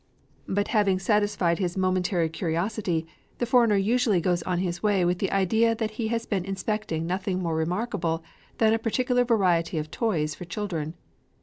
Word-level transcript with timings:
But 0.47 0.69
having 0.69 0.97
satisfied 0.97 1.59
his 1.59 1.77
momentary 1.77 2.27
curiosity, 2.27 3.05
the 3.37 3.45
foreigner 3.45 3.75
usually 3.75 4.19
goes 4.19 4.41
on 4.41 4.57
his 4.57 4.81
way 4.81 5.05
with 5.05 5.19
the 5.19 5.31
idea 5.31 5.75
that 5.75 5.91
he 5.91 6.07
has 6.07 6.25
been 6.25 6.43
inspecting 6.43 7.05
nothing 7.05 7.39
more 7.43 7.53
remarkable 7.55 8.23
than 8.57 8.73
a 8.73 8.79
particular 8.79 9.23
variety 9.23 9.77
of 9.77 9.91
toys 9.91 10.33
for 10.33 10.43
children. 10.45 10.95